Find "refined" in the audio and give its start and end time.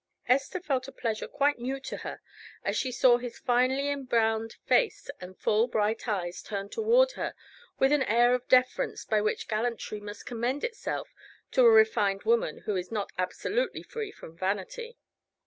11.69-12.23